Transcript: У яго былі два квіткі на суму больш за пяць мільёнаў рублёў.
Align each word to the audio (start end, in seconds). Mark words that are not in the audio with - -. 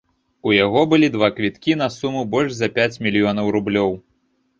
У 0.51 0.51
яго 0.65 0.81
былі 0.93 1.09
два 1.15 1.27
квіткі 1.39 1.75
на 1.81 1.87
суму 1.97 2.23
больш 2.31 2.55
за 2.61 2.71
пяць 2.79 2.99
мільёнаў 3.09 3.53
рублёў. 3.57 3.93